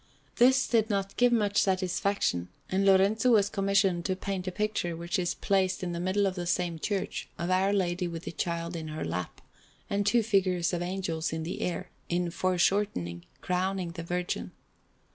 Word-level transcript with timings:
This 0.37 0.67
did 0.67 0.89
not 0.89 1.15
give 1.15 1.31
much 1.31 1.61
satisfaction; 1.61 2.47
and 2.71 2.83
Lorenzo 2.87 3.33
was 3.33 3.51
commissioned 3.51 4.03
to 4.05 4.15
paint 4.15 4.47
a 4.47 4.51
picture, 4.51 4.97
which 4.97 5.19
is 5.19 5.35
placed 5.35 5.83
in 5.83 5.91
the 5.91 5.99
middle 5.99 6.25
of 6.25 6.33
the 6.33 6.47
same 6.47 6.79
church, 6.79 7.29
of 7.37 7.51
Our 7.51 7.71
Lady 7.71 8.07
with 8.07 8.23
the 8.23 8.31
Child 8.31 8.75
in 8.75 8.87
her 8.87 9.05
lap, 9.05 9.41
and 9.91 10.03
two 10.03 10.23
figures 10.23 10.73
of 10.73 10.81
Angels 10.81 11.31
in 11.31 11.43
the 11.43 11.61
air, 11.61 11.91
in 12.09 12.31
foreshortening, 12.31 13.25
crowning 13.41 13.91
the 13.91 14.01
Virgin. 14.01 14.53